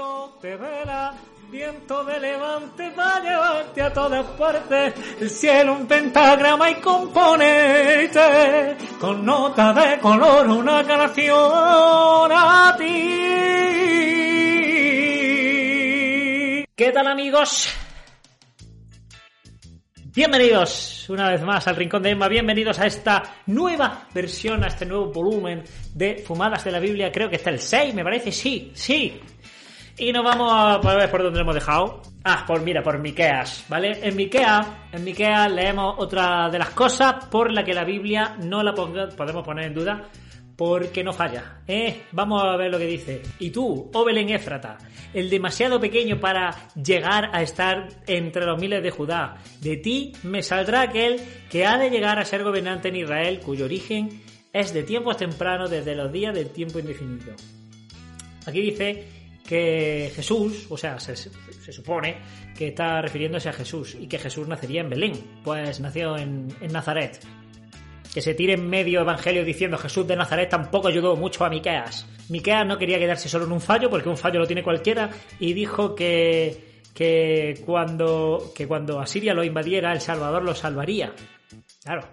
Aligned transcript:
barquito 0.00 0.38
de 0.42 0.56
vela, 0.56 1.14
viento 1.50 2.04
de 2.04 2.20
levante 2.20 2.90
va 2.90 3.20
llevarte 3.20 3.82
a 3.82 3.92
todas 3.92 4.24
partes, 4.32 4.94
el 5.20 5.28
cielo 5.30 5.74
un 5.74 5.86
pentagrama 5.86 6.70
y 6.70 6.76
componente, 6.76 8.20
con 8.98 9.24
nota 9.24 9.72
de 9.72 9.98
color 9.98 10.48
una 10.48 10.84
canción 10.84 12.32
a 12.32 12.74
ti. 12.78 12.84
¿Qué 16.74 16.92
tal 16.92 17.06
amigos? 17.06 17.68
Bienvenidos 20.12 21.08
una 21.08 21.30
vez 21.30 21.42
más 21.42 21.68
al 21.68 21.76
Rincón 21.76 22.02
de 22.02 22.10
Emma, 22.10 22.26
bienvenidos 22.26 22.80
a 22.80 22.86
esta 22.86 23.22
nueva 23.46 24.08
versión, 24.12 24.64
a 24.64 24.68
este 24.68 24.84
nuevo 24.86 25.12
volumen 25.12 25.62
de 25.94 26.16
Fumadas 26.26 26.64
de 26.64 26.72
la 26.72 26.80
Biblia, 26.80 27.12
creo 27.12 27.28
que 27.28 27.36
está 27.36 27.50
el 27.50 27.60
6, 27.60 27.94
me 27.94 28.02
parece, 28.02 28.32
sí, 28.32 28.72
sí. 28.74 29.20
Y 30.00 30.12
nos 30.12 30.24
vamos 30.24 30.50
a 30.50 30.78
ver 30.96 31.10
por 31.10 31.22
dónde 31.22 31.40
hemos 31.40 31.54
dejado. 31.54 32.00
Ah, 32.24 32.44
por 32.46 32.62
mira, 32.62 32.82
por 32.82 32.98
Miqueas, 32.98 33.66
¿vale? 33.68 33.98
En 34.02 34.16
Miquea, 34.16 34.88
en 34.92 35.04
Miqueas 35.04 35.52
leemos 35.52 35.94
otra 35.98 36.48
de 36.48 36.58
las 36.58 36.70
cosas 36.70 37.26
por 37.26 37.52
la 37.52 37.62
que 37.62 37.74
la 37.74 37.84
Biblia 37.84 38.34
no 38.42 38.62
la 38.62 38.72
podemos 38.72 39.44
poner 39.44 39.66
en 39.66 39.74
duda, 39.74 40.08
porque 40.56 41.04
no 41.04 41.12
falla. 41.12 41.60
¿eh? 41.68 42.04
Vamos 42.12 42.42
a 42.42 42.56
ver 42.56 42.70
lo 42.70 42.78
que 42.78 42.86
dice. 42.86 43.20
Y 43.40 43.50
tú, 43.50 43.90
oh 43.92 44.04
Belén 44.06 44.30
Éfrata, 44.30 44.78
el 45.12 45.28
demasiado 45.28 45.78
pequeño 45.78 46.18
para 46.18 46.70
llegar 46.82 47.28
a 47.34 47.42
estar 47.42 47.88
entre 48.06 48.46
los 48.46 48.58
miles 48.58 48.82
de 48.82 48.90
Judá, 48.90 49.36
de 49.60 49.76
ti 49.76 50.12
me 50.22 50.42
saldrá 50.42 50.80
aquel 50.80 51.20
que 51.50 51.66
ha 51.66 51.76
de 51.76 51.90
llegar 51.90 52.18
a 52.18 52.24
ser 52.24 52.42
gobernante 52.42 52.88
en 52.88 52.96
Israel, 52.96 53.40
cuyo 53.44 53.66
origen 53.66 54.22
es 54.50 54.72
de 54.72 54.82
tiempos 54.82 55.18
tempranos, 55.18 55.68
desde 55.68 55.94
los 55.94 56.10
días 56.10 56.34
del 56.34 56.48
tiempo 56.48 56.78
indefinido. 56.78 57.34
Aquí 58.46 58.62
dice 58.62 59.19
que 59.46 60.12
Jesús, 60.14 60.66
o 60.70 60.76
sea, 60.76 60.98
se, 61.00 61.16
supone 61.72 62.18
que 62.56 62.68
está 62.68 63.02
refiriéndose 63.02 63.48
a 63.48 63.52
Jesús 63.52 63.96
y 63.98 64.06
que 64.06 64.18
Jesús 64.18 64.46
nacería 64.46 64.82
en 64.82 64.90
Belén, 64.90 65.12
pues 65.42 65.80
nació 65.80 66.16
en, 66.16 66.48
en 66.60 66.72
Nazaret 66.72 67.20
que 68.12 68.20
se 68.20 68.34
tire 68.34 68.54
en 68.54 68.68
medio 68.68 69.00
evangelio 69.00 69.44
diciendo 69.44 69.78
Jesús 69.78 70.06
de 70.06 70.16
Nazaret 70.16 70.48
tampoco 70.48 70.88
ayudó 70.88 71.16
mucho 71.16 71.44
a 71.44 71.50
Miqueas. 71.50 72.06
Miqueas 72.28 72.66
no 72.66 72.78
quería 72.78 72.98
quedarse 72.98 73.28
solo 73.28 73.44
en 73.44 73.52
un 73.52 73.60
fallo, 73.60 73.88
porque 73.88 74.08
un 74.08 74.16
fallo 74.16 74.40
lo 74.40 74.46
tiene 74.46 74.62
cualquiera, 74.62 75.10
y 75.38 75.52
dijo 75.52 75.94
que, 75.94 76.82
que, 76.94 77.62
cuando, 77.64 78.52
que 78.54 78.66
cuando 78.66 79.00
Asiria 79.00 79.34
lo 79.34 79.44
invadiera, 79.44 79.92
el 79.92 80.00
Salvador 80.00 80.42
lo 80.42 80.54
salvaría. 80.54 81.12
Claro, 81.84 82.06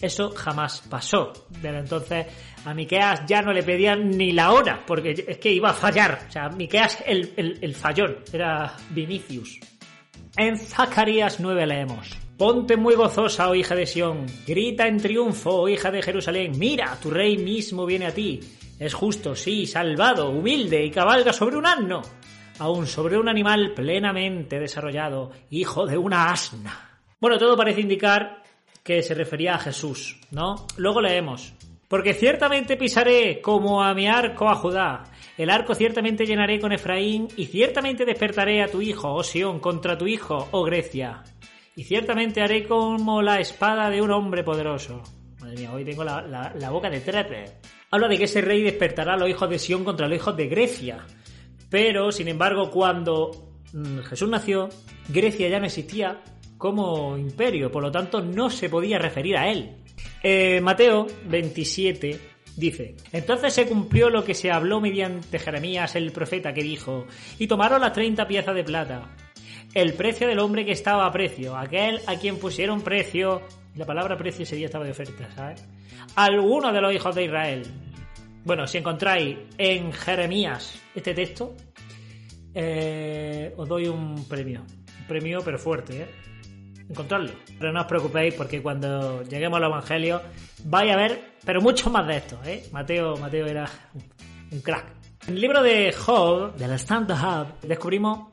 eso 0.00 0.30
jamás 0.30 0.82
pasó. 0.88 1.32
Desde 1.48 1.78
entonces 1.78 2.26
a 2.64 2.74
Miqueas 2.74 3.24
ya 3.26 3.42
no 3.42 3.52
le 3.52 3.62
pedían 3.62 4.10
ni 4.10 4.32
la 4.32 4.52
hora, 4.52 4.84
porque 4.86 5.24
es 5.26 5.38
que 5.38 5.52
iba 5.52 5.70
a 5.70 5.74
fallar. 5.74 6.26
O 6.28 6.32
sea, 6.32 6.48
Miqueas 6.48 7.02
el, 7.06 7.32
el, 7.36 7.58
el 7.62 7.74
fallón, 7.74 8.18
era 8.32 8.76
Vinicius. 8.90 9.60
En 10.36 10.58
Zacarías 10.58 11.40
9 11.40 11.66
leemos. 11.66 12.18
Ponte 12.36 12.76
muy 12.76 12.94
gozosa, 12.94 13.48
oh 13.48 13.54
hija 13.54 13.74
de 13.74 13.86
Sión, 13.86 14.26
grita 14.46 14.86
en 14.86 14.98
triunfo, 14.98 15.62
oh 15.62 15.68
hija 15.68 15.90
de 15.90 16.02
Jerusalén, 16.02 16.52
mira, 16.58 16.98
tu 17.00 17.10
rey 17.10 17.38
mismo 17.38 17.86
viene 17.86 18.04
a 18.06 18.12
ti. 18.12 18.40
Es 18.78 18.92
justo, 18.92 19.34
sí, 19.34 19.64
salvado, 19.66 20.28
humilde 20.28 20.84
y 20.84 20.90
cabalga 20.90 21.32
sobre 21.32 21.56
un 21.56 21.64
asno, 21.64 22.02
aún 22.58 22.86
sobre 22.86 23.16
un 23.16 23.30
animal 23.30 23.72
plenamente 23.74 24.60
desarrollado, 24.60 25.32
hijo 25.48 25.86
de 25.86 25.96
una 25.96 26.30
asna. 26.30 27.00
Bueno, 27.18 27.38
todo 27.38 27.56
parece 27.56 27.80
indicar 27.80 28.42
que 28.86 29.02
se 29.02 29.14
refería 29.14 29.56
a 29.56 29.58
Jesús, 29.58 30.20
¿no? 30.30 30.66
Luego 30.76 31.02
leemos. 31.02 31.52
Porque 31.88 32.14
ciertamente 32.14 32.76
pisaré 32.76 33.40
como 33.40 33.82
a 33.82 33.92
mi 33.94 34.06
arco 34.06 34.48
a 34.48 34.54
Judá, 34.54 35.04
el 35.36 35.50
arco 35.50 35.74
ciertamente 35.74 36.24
llenaré 36.24 36.58
con 36.60 36.72
Efraín, 36.72 37.28
y 37.36 37.46
ciertamente 37.46 38.04
despertaré 38.04 38.62
a 38.62 38.68
tu 38.68 38.80
hijo, 38.80 39.12
oh 39.12 39.22
Sión, 39.22 39.60
contra 39.60 39.98
tu 39.98 40.06
hijo, 40.06 40.48
oh 40.52 40.64
Grecia 40.64 41.22
y 41.76 41.84
ciertamente 41.84 42.40
haré 42.40 42.66
como 42.66 43.20
la 43.20 43.38
espada 43.38 43.90
de 43.90 44.00
un 44.00 44.10
hombre 44.10 44.42
poderoso. 44.42 45.02
Madre 45.40 45.58
mía, 45.58 45.72
hoy 45.72 45.84
tengo 45.84 46.02
la, 46.02 46.70
boca 46.70 46.88
de 46.88 47.00
trepe. 47.00 47.44
Habla 47.90 48.08
de 48.08 48.16
que 48.16 48.24
ese 48.24 48.40
rey 48.40 48.62
despertará 48.62 49.12
a 49.12 49.16
los 49.18 49.28
hijos 49.28 49.48
de 49.50 49.58
Sión 49.58 49.84
contra 49.84 50.08
los 50.08 50.16
hijos 50.16 50.36
de 50.36 50.48
Grecia. 50.48 51.06
Pero, 51.68 52.10
sin 52.10 52.28
embargo, 52.28 52.70
cuando 52.70 53.52
mm, 53.74 53.98
Jesús 53.98 54.28
nació, 54.28 54.70
Grecia 55.08 55.48
ya 55.48 55.60
no 55.60 55.66
existía 55.66 56.22
como 56.58 57.16
imperio, 57.16 57.70
por 57.70 57.82
lo 57.82 57.90
tanto 57.90 58.20
no 58.22 58.50
se 58.50 58.68
podía 58.68 58.98
referir 58.98 59.36
a 59.36 59.50
él. 59.50 59.76
Eh, 60.22 60.60
Mateo 60.60 61.06
27 61.26 62.20
dice, 62.56 62.96
entonces 63.12 63.52
se 63.52 63.66
cumplió 63.66 64.10
lo 64.10 64.24
que 64.24 64.34
se 64.34 64.50
habló 64.50 64.80
mediante 64.80 65.38
Jeremías 65.38 65.94
el 65.96 66.12
profeta 66.12 66.52
que 66.52 66.62
dijo, 66.62 67.06
y 67.38 67.46
tomaron 67.46 67.80
las 67.80 67.92
30 67.92 68.26
piezas 68.26 68.54
de 68.54 68.64
plata 68.64 69.10
el 69.76 69.92
precio 69.92 70.26
del 70.26 70.38
hombre 70.38 70.64
que 70.64 70.72
estaba 70.72 71.04
a 71.04 71.12
precio, 71.12 71.54
aquel 71.54 72.00
a 72.06 72.16
quien 72.16 72.38
pusieron 72.38 72.80
precio, 72.80 73.42
la 73.74 73.84
palabra 73.84 74.16
precio 74.16 74.44
ese 74.44 74.56
día 74.56 74.66
estaba 74.66 74.86
de 74.86 74.92
oferta, 74.92 75.28
¿sabes? 75.34 75.62
Alguno 76.14 76.72
de 76.72 76.80
los 76.80 76.94
hijos 76.94 77.14
de 77.14 77.24
Israel. 77.24 77.62
Bueno, 78.42 78.66
si 78.66 78.78
encontráis 78.78 79.36
en 79.58 79.92
Jeremías 79.92 80.82
este 80.94 81.12
texto, 81.12 81.54
eh, 82.54 83.52
os 83.54 83.68
doy 83.68 83.86
un 83.86 84.26
premio. 84.26 84.62
Un 85.00 85.06
premio, 85.06 85.40
pero 85.44 85.58
fuerte, 85.58 86.00
¿eh? 86.00 86.06
Encontrarlo. 86.88 87.32
Pero 87.58 87.72
no 87.72 87.80
os 87.80 87.86
preocupéis 87.86 88.34
porque 88.34 88.62
cuando 88.62 89.22
lleguemos 89.22 89.58
al 89.58 89.64
Evangelio 89.64 90.22
vais 90.64 90.92
a 90.92 90.96
ver, 90.96 91.32
pero 91.44 91.60
mucho 91.60 91.90
más 91.90 92.06
de 92.06 92.16
esto, 92.16 92.38
¿eh? 92.44 92.64
Mateo, 92.72 93.16
Mateo 93.16 93.46
era 93.46 93.68
un 94.52 94.60
crack. 94.60 94.86
En 95.26 95.34
el 95.34 95.40
libro 95.40 95.62
de 95.62 95.92
Job, 95.92 96.54
de 96.54 96.68
la 96.68 96.76
Stand 96.78 97.10
Hub, 97.10 97.66
descubrimos 97.66 98.28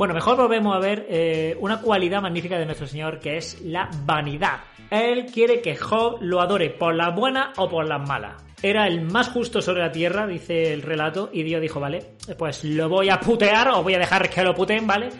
bueno, 0.00 0.14
mejor 0.14 0.38
volvemos 0.38 0.74
a 0.74 0.78
ver 0.78 1.06
eh, 1.10 1.54
una 1.60 1.78
cualidad 1.82 2.22
magnífica 2.22 2.58
de 2.58 2.64
nuestro 2.64 2.86
Señor 2.86 3.18
que 3.18 3.36
es 3.36 3.60
la 3.60 3.90
vanidad. 4.06 4.60
Él 4.90 5.26
quiere 5.26 5.60
que 5.60 5.76
Job 5.76 6.22
lo 6.22 6.40
adore 6.40 6.70
por 6.70 6.94
las 6.94 7.14
buenas 7.14 7.50
o 7.58 7.68
por 7.68 7.86
las 7.86 8.08
malas. 8.08 8.42
Era 8.62 8.86
el 8.86 9.02
más 9.02 9.28
justo 9.28 9.60
sobre 9.60 9.82
la 9.82 9.92
tierra, 9.92 10.26
dice 10.26 10.72
el 10.72 10.80
relato, 10.80 11.28
y 11.34 11.42
Dios 11.42 11.60
dijo, 11.60 11.80
vale, 11.80 12.14
pues 12.38 12.64
lo 12.64 12.88
voy 12.88 13.10
a 13.10 13.20
putear 13.20 13.68
o 13.68 13.82
voy 13.82 13.92
a 13.92 13.98
dejar 13.98 14.30
que 14.30 14.42
lo 14.42 14.54
puteen, 14.54 14.86
¿vale? 14.86 15.10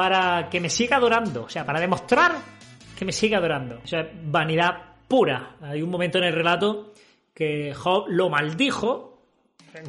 Para 0.00 0.48
que 0.48 0.60
me 0.60 0.70
siga 0.70 0.96
adorando, 0.96 1.42
o 1.42 1.48
sea, 1.50 1.66
para 1.66 1.78
demostrar 1.78 2.32
que 2.98 3.04
me 3.04 3.12
siga 3.12 3.36
adorando. 3.36 3.80
O 3.84 3.86
sea, 3.86 4.10
vanidad 4.24 4.94
pura. 5.06 5.56
Hay 5.60 5.82
un 5.82 5.90
momento 5.90 6.16
en 6.16 6.24
el 6.24 6.32
relato 6.32 6.94
que 7.34 7.74
Job 7.74 8.06
lo 8.08 8.30
maldijo, 8.30 9.26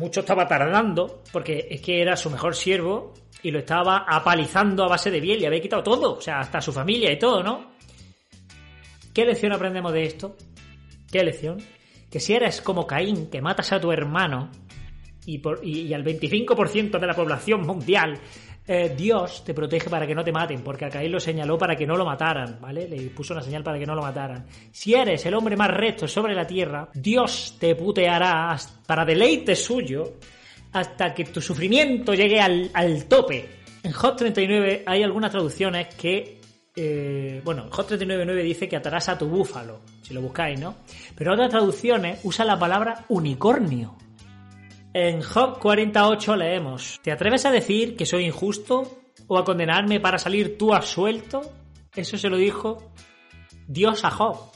mucho 0.02 0.20
estaba 0.20 0.50
tardando, 0.50 1.24
porque 1.32 1.66
es 1.72 1.80
que 1.80 2.02
era 2.02 2.18
su 2.18 2.30
mejor 2.30 2.56
siervo 2.58 3.14
y 3.42 3.52
lo 3.52 3.60
estaba 3.60 4.04
apalizando 4.06 4.84
a 4.84 4.90
base 4.90 5.10
de 5.12 5.22
biel 5.22 5.42
y 5.42 5.46
había 5.46 5.62
quitado 5.62 5.82
todo, 5.82 6.16
o 6.16 6.22
sea, 6.22 6.40
hasta 6.40 6.60
su 6.60 6.74
familia 6.74 7.10
y 7.10 7.18
todo, 7.18 7.42
¿no? 7.42 7.72
¿Qué 9.14 9.24
lección 9.24 9.54
aprendemos 9.54 9.94
de 9.94 10.04
esto? 10.04 10.36
¿Qué 11.10 11.24
lección? 11.24 11.58
Que 12.12 12.20
si 12.20 12.34
eres 12.34 12.60
como 12.60 12.86
Caín, 12.86 13.30
que 13.30 13.42
matas 13.42 13.72
a 13.72 13.80
tu 13.80 13.94
hermano 13.94 14.52
y, 15.26 15.38
por, 15.38 15.66
y, 15.66 15.94
al 15.94 16.04
25% 16.04 17.00
de 17.00 17.08
la 17.08 17.14
población 17.14 17.62
mundial, 17.62 18.20
eh, 18.68 18.94
Dios 18.96 19.44
te 19.44 19.54
protege 19.54 19.90
para 19.90 20.06
que 20.06 20.14
no 20.14 20.24
te 20.24 20.32
maten, 20.32 20.64
porque 20.64 20.86
a 20.86 20.90
Caín 20.90 21.12
lo 21.12 21.20
señaló 21.20 21.58
para 21.58 21.76
que 21.76 21.88
no 21.88 21.98
lo 21.98 22.06
mataran, 22.06 22.60
¿vale? 22.62 22.88
Le 22.88 23.10
puso 23.10 23.34
una 23.34 23.42
señal 23.42 23.64
para 23.64 23.80
que 23.80 23.86
no 23.86 23.96
lo 23.96 24.04
mataran. 24.04 24.46
Si 24.72 24.94
eres 24.94 25.26
el 25.26 25.34
hombre 25.34 25.58
más 25.58 25.72
recto 25.72 26.08
sobre 26.08 26.36
la 26.36 26.46
tierra, 26.46 26.88
Dios 26.94 27.58
te 27.60 27.76
puteará 27.76 28.56
para 28.86 29.04
deleite 29.04 29.56
suyo 29.56 30.14
hasta 30.74 31.14
que 31.14 31.26
tu 31.26 31.42
sufrimiento 31.42 32.14
llegue 32.14 32.40
al, 32.40 33.06
tope. 33.06 33.50
En 33.84 33.92
Hot 33.94 34.18
39 34.18 34.84
hay 34.86 35.04
algunas 35.04 35.32
traducciones 35.32 35.94
que 35.96 36.40
eh, 36.76 37.42
bueno, 37.44 37.68
Hot 37.72 37.92
39.9 37.92 38.44
dice 38.44 38.70
que 38.70 38.78
atarás 38.78 39.10
a 39.10 39.18
tu 39.18 39.28
búfalo, 39.28 39.82
si 40.02 40.14
lo 40.14 40.22
buscáis, 40.22 40.58
¿no? 40.60 40.76
Pero 41.18 41.34
otras 41.34 41.50
traducciones 41.50 42.20
usan 42.24 42.48
la 42.48 42.60
palabra 42.60 43.06
unicornio. 43.10 43.98
En 44.94 45.22
Job 45.22 45.60
48 45.60 46.36
leemos, 46.36 47.00
¿te 47.02 47.12
atreves 47.12 47.46
a 47.46 47.52
decir 47.52 47.96
que 47.96 48.06
soy 48.06 48.26
injusto 48.26 49.00
o 49.28 49.38
a 49.38 49.46
condenarme 49.46 50.00
para 50.00 50.18
salir 50.18 50.58
tú 50.58 50.74
absuelto? 50.74 51.42
Eso 51.96 52.18
se 52.18 52.30
lo 52.30 52.38
dijo 52.38 52.92
Dios 53.68 54.04
a 54.04 54.12
Job. 54.12 54.52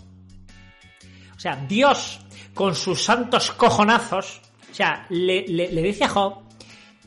O 1.36 1.40
sea, 1.40 1.56
Dios 1.68 2.20
con 2.54 2.76
sus 2.76 3.04
santos 3.04 3.52
cojonazos 3.52 4.42
o 4.76 4.78
sea, 4.78 5.06
le, 5.08 5.46
dice 5.82 6.04
a 6.04 6.10
Job 6.10 6.44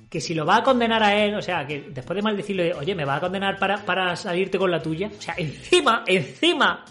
que 0.09 0.23
si 0.23 0.33
lo 0.33 0.47
va 0.47 0.57
a 0.57 0.63
condenar 0.63 1.03
a 1.03 1.15
él, 1.23 1.35
o 1.35 1.43
sea, 1.43 1.67
que 1.67 1.91
después 1.91 2.17
de 2.17 2.23
maldecirle, 2.23 2.73
oye, 2.73 2.95
me 2.95 3.05
va 3.05 3.17
a 3.17 3.21
condenar 3.21 3.59
para, 3.59 3.85
para 3.85 4.17
salirte 4.17 4.57
con 4.57 4.71
la 4.71 4.81
tuya, 4.81 5.09
o 5.09 5.21
sea, 5.21 5.35
encima, 5.37 6.03
encima, 6.07 6.83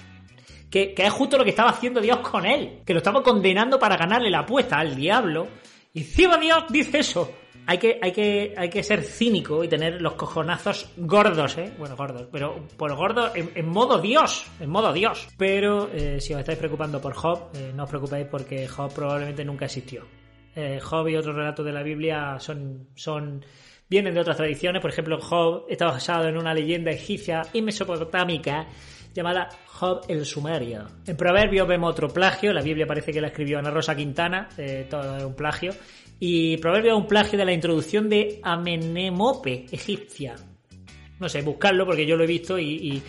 que, 0.70 0.94
que, 0.94 1.08
es 1.08 1.12
justo 1.12 1.36
lo 1.36 1.44
que 1.44 1.50
estaba 1.50 1.72
haciendo 1.72 2.00
Dios 2.00 2.20
con 2.20 2.46
él, 2.46 2.84
que 2.86 2.94
lo 2.94 3.00
estaba 3.00 3.24
condenando 3.24 3.80
para 3.80 3.98
ganarle 3.98 4.30
la 4.30 4.42
apuesta 4.42 4.78
al 4.78 4.96
diablo, 4.96 5.48
y 5.94 6.02
Dios 6.04 6.66
dice 6.70 7.00
eso. 7.00 7.32
Hay 7.70 7.80
que, 7.80 8.00
hay, 8.02 8.14
que, 8.14 8.54
hay 8.56 8.70
que 8.70 8.82
ser 8.82 9.04
cínico 9.04 9.62
y 9.62 9.68
tener 9.68 10.02
los 10.02 10.14
cojonazos 10.14 10.90
gordos, 10.96 11.58
¿eh? 11.58 11.74
Bueno, 11.78 11.98
gordos, 11.98 12.28
pero 12.32 12.66
por 12.78 12.96
gordos 12.96 13.32
en, 13.36 13.68
modo 13.68 14.00
Dios, 14.00 14.50
en 14.62 14.70
modo 14.70 14.94
Dios. 14.94 15.28
Pero 15.38 15.90
eh, 15.92 16.22
si 16.22 16.34
os 16.34 16.40
estáis 16.40 16.58
preocupando 16.58 17.02
por 17.02 17.14
Job, 17.14 17.50
eh, 17.56 17.74
no 17.76 17.84
os 17.84 17.90
preocupéis 17.90 18.28
porque 18.28 18.70
Job 18.70 18.94
probablemente 18.94 19.44
nunca 19.44 19.66
existió. 19.66 20.06
Eh, 20.56 20.80
Job 20.82 21.10
y 21.10 21.18
otros 21.18 21.36
relatos 21.36 21.66
de 21.66 21.74
la 21.74 21.84
Biblia 21.84 22.38
son, 22.40 22.88
son, 22.96 23.44
vienen 23.90 24.14
de 24.14 24.22
otras 24.22 24.38
tradiciones. 24.38 24.82
Por 24.82 24.92
ejemplo, 24.92 25.20
Job 25.20 25.66
está 25.68 25.88
basado 25.88 26.30
en 26.30 26.38
una 26.38 26.54
leyenda 26.54 26.92
egipcia 26.92 27.42
y 27.52 27.62
mesopotámica 27.62 28.66
llamada 29.18 29.50
Job 29.66 30.06
el 30.08 30.26
Sumerio. 30.26 30.88
En 31.06 31.18
Proverbios 31.18 31.68
vemos 31.68 31.92
otro 31.92 32.08
plagio, 32.08 32.54
la 32.54 32.62
Biblia 32.62 32.86
parece 32.86 33.12
que 33.12 33.20
la 33.20 33.28
escribió 33.28 33.58
Ana 33.58 33.72
Rosa 33.72 33.96
Quintana, 33.96 34.48
todo 34.90 35.18
es 35.18 35.24
un 35.24 35.36
plagio. 35.36 35.74
Y 36.20 36.58
Proverbio 36.58 36.92
es 36.92 36.98
un 36.98 37.08
plagio 37.08 37.38
de 37.38 37.46
la 37.46 37.52
introducción 37.52 38.10
de 38.10 38.40
Amenemope, 38.44 39.66
egipcia. 39.72 40.36
No 41.20 41.28
sé, 41.28 41.42
buscarlo 41.42 41.86
porque 41.86 42.06
yo 42.06 42.16
lo 42.16 42.24
he 42.24 42.28
visto 42.28 42.60
y... 42.60 43.02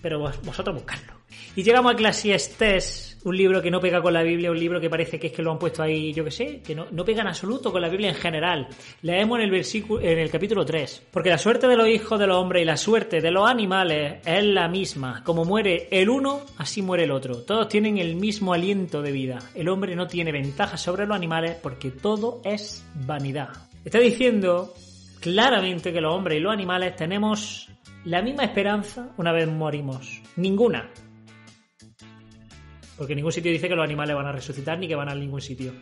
pero 0.00 0.18
vosotros 0.18 0.74
buscarlo. 0.74 1.12
Y 1.54 1.62
llegamos 1.62 1.92
a 1.92 1.94
Eclesiastes, 1.94 3.11
un 3.24 3.36
libro 3.36 3.62
que 3.62 3.70
no 3.70 3.80
pega 3.80 4.02
con 4.02 4.12
la 4.12 4.22
Biblia, 4.22 4.50
un 4.50 4.58
libro 4.58 4.80
que 4.80 4.90
parece 4.90 5.18
que 5.18 5.28
es 5.28 5.32
que 5.32 5.42
lo 5.42 5.52
han 5.52 5.58
puesto 5.58 5.82
ahí, 5.82 6.12
yo 6.12 6.24
que 6.24 6.30
sé, 6.30 6.60
que 6.60 6.74
no, 6.74 6.86
no 6.90 7.04
pega 7.04 7.22
en 7.22 7.28
absoluto 7.28 7.70
con 7.70 7.80
la 7.80 7.88
Biblia 7.88 8.08
en 8.08 8.14
general. 8.14 8.68
Leemos 9.02 9.38
en 9.38 9.44
el 9.44 9.50
versículo, 9.50 10.00
en 10.00 10.18
el 10.18 10.30
capítulo 10.30 10.64
3. 10.64 11.08
Porque 11.10 11.30
la 11.30 11.38
suerte 11.38 11.68
de 11.68 11.76
los 11.76 11.88
hijos 11.88 12.18
de 12.18 12.26
los 12.26 12.36
hombres 12.36 12.62
y 12.62 12.64
la 12.64 12.76
suerte 12.76 13.20
de 13.20 13.30
los 13.30 13.48
animales 13.48 14.20
es 14.24 14.44
la 14.44 14.68
misma. 14.68 15.22
Como 15.24 15.44
muere 15.44 15.88
el 15.90 16.08
uno, 16.08 16.40
así 16.58 16.82
muere 16.82 17.04
el 17.04 17.10
otro. 17.10 17.42
Todos 17.42 17.68
tienen 17.68 17.98
el 17.98 18.16
mismo 18.16 18.52
aliento 18.52 19.02
de 19.02 19.12
vida. 19.12 19.38
El 19.54 19.68
hombre 19.68 19.94
no 19.94 20.06
tiene 20.06 20.32
ventaja 20.32 20.76
sobre 20.76 21.06
los 21.06 21.16
animales 21.16 21.56
porque 21.62 21.90
todo 21.90 22.40
es 22.44 22.84
vanidad. 22.94 23.50
Está 23.84 23.98
diciendo 23.98 24.74
claramente 25.20 25.92
que 25.92 26.00
los 26.00 26.14
hombres 26.14 26.38
y 26.38 26.40
los 26.40 26.52
animales 26.52 26.96
tenemos 26.96 27.68
la 28.04 28.20
misma 28.20 28.44
esperanza 28.44 29.10
una 29.16 29.32
vez 29.32 29.48
morimos. 29.48 30.20
Ninguna. 30.36 30.90
Porque 32.96 33.14
ningún 33.14 33.32
sitio 33.32 33.50
dice 33.50 33.68
que 33.68 33.74
los 33.74 33.84
animales 33.84 34.16
van 34.16 34.26
a 34.26 34.32
resucitar 34.32 34.78
ni 34.78 34.88
que 34.88 34.94
van 34.94 35.08
a 35.08 35.14
ningún 35.14 35.40
sitio. 35.40 35.72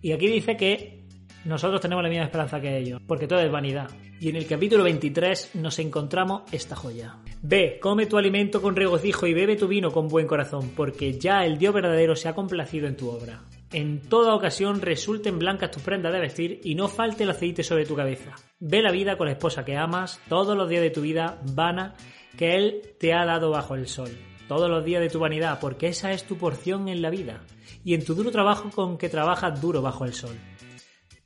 Y 0.00 0.12
aquí 0.12 0.28
dice 0.28 0.56
que 0.56 1.04
nosotros 1.44 1.80
tenemos 1.80 2.02
la 2.02 2.08
misma 2.08 2.24
esperanza 2.24 2.60
que 2.60 2.78
ellos, 2.78 3.02
porque 3.06 3.26
todo 3.26 3.40
es 3.40 3.50
vanidad. 3.50 3.90
Y 4.18 4.30
en 4.30 4.36
el 4.36 4.46
capítulo 4.46 4.84
23 4.84 5.56
nos 5.56 5.78
encontramos 5.78 6.42
esta 6.52 6.74
joya. 6.74 7.16
Ve, 7.42 7.78
come 7.80 8.06
tu 8.06 8.16
alimento 8.16 8.62
con 8.62 8.76
regocijo 8.76 9.26
y 9.26 9.34
bebe 9.34 9.56
tu 9.56 9.68
vino 9.68 9.90
con 9.90 10.08
buen 10.08 10.26
corazón, 10.26 10.70
porque 10.74 11.18
ya 11.18 11.44
el 11.44 11.58
Dios 11.58 11.74
verdadero 11.74 12.16
se 12.16 12.28
ha 12.28 12.34
complacido 12.34 12.86
en 12.86 12.96
tu 12.96 13.10
obra. 13.10 13.42
En 13.72 14.00
toda 14.00 14.34
ocasión 14.34 14.80
resulten 14.80 15.38
blancas 15.38 15.70
tus 15.70 15.82
prendas 15.82 16.12
de 16.12 16.20
vestir 16.20 16.60
y 16.64 16.74
no 16.74 16.88
falte 16.88 17.24
el 17.24 17.30
aceite 17.30 17.62
sobre 17.62 17.84
tu 17.84 17.94
cabeza. 17.94 18.32
Ve 18.60 18.80
la 18.80 18.92
vida 18.92 19.18
con 19.18 19.26
la 19.26 19.32
esposa 19.32 19.64
que 19.64 19.76
amas, 19.76 20.20
todos 20.28 20.56
los 20.56 20.68
días 20.68 20.82
de 20.82 20.90
tu 20.90 21.02
vida 21.02 21.40
vana 21.54 21.94
que 22.38 22.54
Él 22.54 22.94
te 22.98 23.12
ha 23.12 23.26
dado 23.26 23.50
bajo 23.50 23.74
el 23.74 23.86
sol 23.86 24.10
todos 24.48 24.68
los 24.68 24.84
días 24.84 25.00
de 25.00 25.10
tu 25.10 25.18
vanidad, 25.18 25.58
porque 25.60 25.88
esa 25.88 26.12
es 26.12 26.24
tu 26.24 26.36
porción 26.36 26.88
en 26.88 27.02
la 27.02 27.10
vida, 27.10 27.44
y 27.84 27.94
en 27.94 28.04
tu 28.04 28.14
duro 28.14 28.30
trabajo 28.30 28.70
con 28.70 28.98
que 28.98 29.08
trabajas 29.08 29.60
duro 29.60 29.82
bajo 29.82 30.04
el 30.04 30.14
sol. 30.14 30.36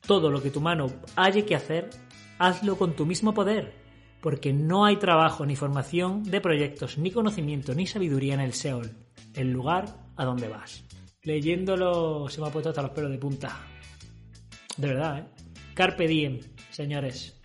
Todo 0.06 0.30
lo 0.30 0.42
que 0.42 0.50
tu 0.50 0.60
mano 0.60 0.86
haya 1.16 1.44
que 1.44 1.54
hacer, 1.54 1.90
hazlo 2.38 2.76
con 2.76 2.94
tu 2.94 3.06
mismo 3.06 3.34
poder, 3.34 3.74
porque 4.20 4.52
no 4.52 4.84
hay 4.84 4.96
trabajo 4.96 5.44
ni 5.44 5.56
formación 5.56 6.22
de 6.24 6.40
proyectos, 6.40 6.98
ni 6.98 7.10
conocimiento, 7.10 7.74
ni 7.74 7.86
sabiduría 7.86 8.34
en 8.34 8.40
el 8.40 8.52
Seol, 8.52 8.90
el 9.34 9.50
lugar 9.50 9.86
a 10.16 10.24
donde 10.24 10.48
vas. 10.48 10.84
Leyéndolo 11.22 12.28
se 12.28 12.40
me 12.40 12.48
ha 12.48 12.50
puesto 12.50 12.70
hasta 12.70 12.82
los 12.82 12.92
pelos 12.92 13.10
de 13.10 13.18
punta. 13.18 13.60
De 14.76 14.88
verdad, 14.88 15.18
¿eh? 15.18 15.24
Carpe 15.74 16.08
diem, 16.08 16.40
señores. 16.70 17.40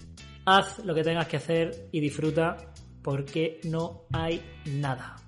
Haz 0.45 0.79
lo 0.85 0.93
que 0.93 1.03
tengas 1.03 1.27
que 1.27 1.37
hacer 1.37 1.89
y 1.91 1.99
disfruta 1.99 2.57
porque 3.01 3.59
no 3.63 4.05
hay 4.11 4.41
nada 4.65 5.22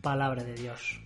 palabra 0.00 0.44
de 0.44 0.54
Dios. 0.54 1.00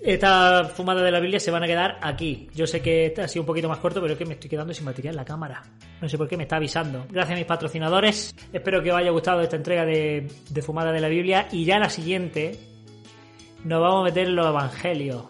Esta 0.00 0.64
fumada 0.64 1.02
de 1.02 1.10
la 1.10 1.18
Biblia 1.18 1.40
se 1.40 1.50
van 1.50 1.64
a 1.64 1.66
quedar 1.66 1.98
aquí. 2.02 2.48
Yo 2.54 2.66
sé 2.66 2.80
que 2.80 3.12
ha 3.20 3.26
sido 3.26 3.42
un 3.42 3.46
poquito 3.46 3.68
más 3.68 3.78
corto, 3.78 4.00
pero 4.00 4.12
es 4.12 4.18
que 4.18 4.24
me 4.24 4.34
estoy 4.34 4.48
quedando 4.48 4.72
sin 4.72 4.86
batería 4.86 5.10
en 5.10 5.16
la 5.16 5.24
cámara. 5.24 5.62
No 6.00 6.08
sé 6.08 6.16
por 6.16 6.28
qué 6.28 6.36
me 6.36 6.44
está 6.44 6.56
avisando. 6.56 7.06
Gracias 7.10 7.34
a 7.34 7.38
mis 7.38 7.46
patrocinadores. 7.46 8.34
Espero 8.52 8.82
que 8.82 8.92
os 8.92 8.98
haya 8.98 9.10
gustado 9.10 9.40
esta 9.40 9.56
entrega 9.56 9.84
de, 9.84 10.30
de 10.50 10.62
Fumada 10.62 10.92
de 10.92 11.00
la 11.00 11.08
Biblia. 11.08 11.48
Y 11.50 11.64
ya 11.64 11.78
la 11.80 11.90
siguiente 11.90 12.58
nos 13.64 13.80
vamos 13.80 14.02
a 14.02 14.04
meter 14.04 14.28
en 14.28 14.36
los 14.36 14.46
evangelios. 14.46 15.24